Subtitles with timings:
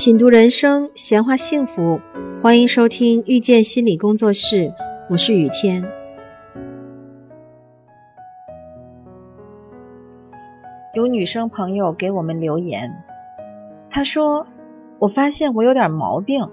[0.00, 2.00] 品读人生，闲话幸福，
[2.40, 4.72] 欢迎收听遇见心理工作室，
[5.10, 5.84] 我是雨天。
[10.94, 13.04] 有女生朋友给我们留言，
[13.90, 14.46] 她说
[15.00, 16.48] ：“我发现我有点毛病，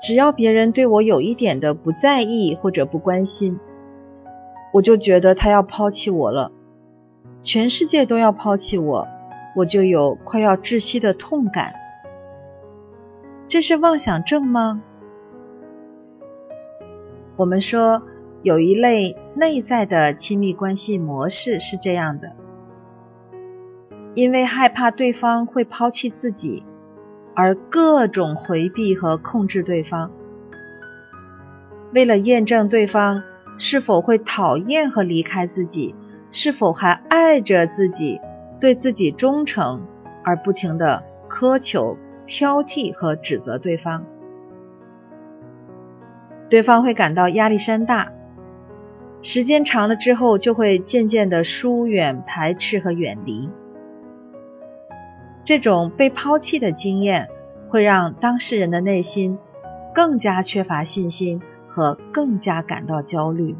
[0.00, 3.58] 只要别人对我有一点的不在意或者不关心，
[4.74, 6.52] 我就觉得他要抛弃我了，
[7.42, 9.08] 全世界都要抛弃我。”
[9.54, 11.74] 我就有快要窒息的痛感，
[13.46, 14.82] 这是妄想症吗？
[17.36, 18.02] 我们说
[18.42, 22.32] 有一类内在的亲密关系模式是这样的：
[24.14, 26.64] 因为害怕对方会抛弃自己，
[27.34, 30.10] 而各种回避和控制对方；
[31.92, 33.22] 为了验证对方
[33.56, 35.94] 是否会讨厌和离开自己，
[36.30, 38.20] 是否还爱着自己。
[38.64, 39.86] 对自己忠诚，
[40.24, 44.06] 而不停的苛求、挑剔和指责对方，
[46.48, 48.10] 对方会感到压力山大，
[49.20, 53.50] 时间长了之后，就会渐渐的疏远、排斥和远离。
[55.44, 57.28] 这种被抛弃的经验，
[57.68, 59.38] 会让当事人的内心
[59.94, 63.56] 更加缺乏信心和更加感到焦虑。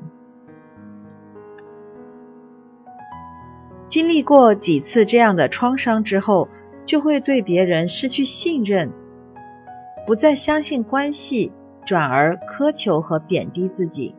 [3.87, 6.49] 经历过几次这样的创伤之后，
[6.87, 8.93] 就会对别人失去信任，
[10.07, 11.53] 不再相信关系，
[11.85, 14.15] 转而苛求和贬低自己，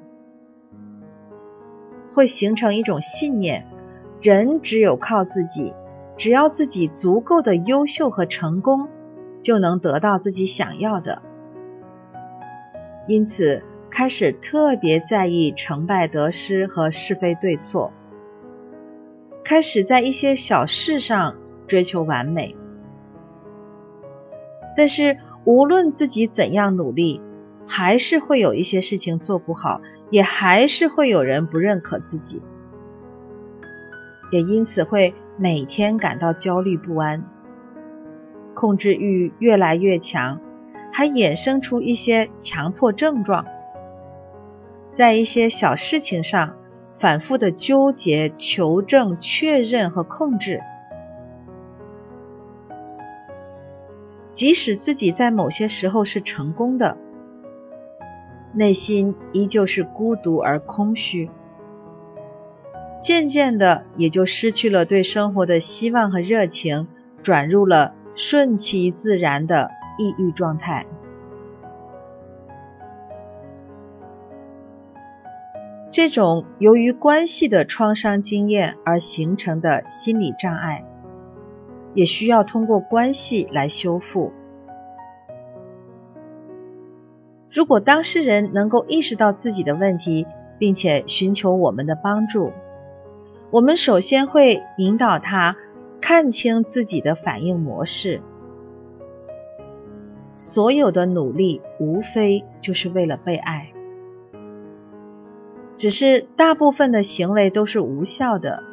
[2.09, 3.67] 会形成一种信念：
[4.21, 5.73] 人只有靠自己，
[6.15, 8.87] 只要自己足够的优秀和成功，
[9.41, 11.23] 就能得到自己想要的。
[13.07, 17.91] 因此，开始特别在意成败得失和是非对错。
[19.45, 22.57] 开始在一些小事上追求完美，
[24.75, 27.21] 但是无论自己怎样努力，
[27.67, 32.41] 还是会有一些事情做不好，也还是会有人不认可自己，
[34.31, 37.29] 也因此会每天感到焦虑不安，
[38.55, 40.41] 控制欲越来越强，
[40.91, 43.45] 还衍生出一些强迫症状，
[44.91, 46.55] 在一些小事情上。
[46.95, 50.61] 反复的纠结、求证、确认和控制，
[54.31, 56.97] 即使自己在某些时候是成功的，
[58.53, 61.29] 内心依旧是孤独而空虚。
[63.01, 66.87] 渐渐的，也就失去了对生活的希望和热情，
[67.21, 69.69] 转入了顺其自然的
[69.99, 70.85] 抑郁状态。
[75.95, 80.83] 这种由于关系的创伤经验而形成的心理障碍，
[81.93, 84.33] 也需要通过关系来修复。
[87.49, 90.27] 如果当事人能够意识到自己的问题，
[90.59, 92.51] 并且寻求我们的帮助，
[93.49, 95.55] 我们首先会引导他
[96.01, 98.21] 看清自己的反应模式。
[100.35, 103.71] 所有的努力无非就是为了被爱。
[105.75, 108.63] 只是大部分的行为都是无效的，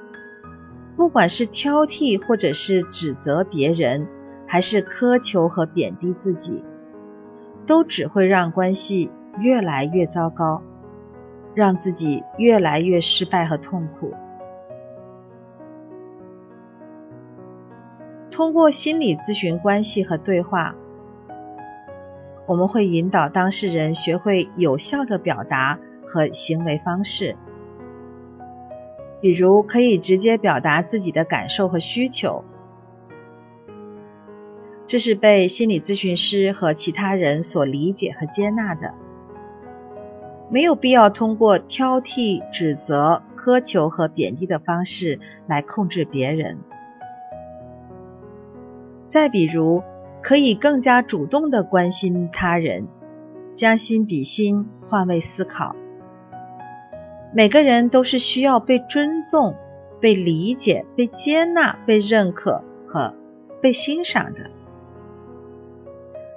[0.96, 4.06] 不管是挑剔或者是指责别人，
[4.46, 6.64] 还是苛求和贬低自己，
[7.66, 9.10] 都只会让关系
[9.40, 10.62] 越来越糟糕，
[11.54, 14.14] 让自己越来越失败和痛苦。
[18.30, 20.76] 通过心理咨询关系和对话，
[22.46, 25.80] 我们会引导当事人学会有效的表达。
[26.06, 27.36] 和行为方式，
[29.20, 32.44] 比如可以直接表达自己的感受和需求，
[34.86, 38.94] 这是被心理咨询师和其他人所理解和接纳的，
[40.50, 46.58] 没有必要通过挑剔、指责、苛求和贬低的方式来控制别人。
[49.08, 49.82] 再比如，
[50.22, 52.88] 可以更加主动的关心他人，
[53.54, 55.76] 将心比心，换位思考。
[57.34, 59.56] 每个人都是需要被尊重、
[60.00, 63.14] 被理解、被接纳、被认可和
[63.62, 64.50] 被欣赏的。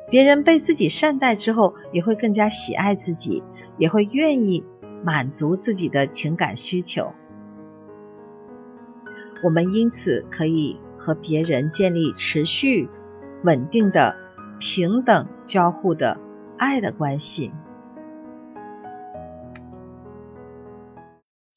[0.10, 3.44] 别人被自己善待之后，也会更加喜爱自己，
[3.78, 4.64] 也会愿意
[5.04, 7.12] 满足自己的情感需求。
[9.44, 12.90] 我们因此可以和别人建立持续、
[13.44, 14.16] 稳定的、
[14.60, 16.22] 平等交互的
[16.58, 17.52] 爱的关系。